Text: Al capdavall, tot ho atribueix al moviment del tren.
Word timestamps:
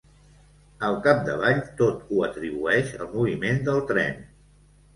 Al 0.87 0.95
capdavall, 1.07 1.59
tot 1.83 2.09
ho 2.09 2.25
atribueix 2.29 2.97
al 2.99 3.13
moviment 3.15 3.65
del 3.71 3.87
tren. 3.95 4.21